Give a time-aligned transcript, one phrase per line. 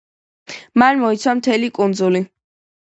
[0.83, 2.27] მან მოიცვა მთელი კუნძული.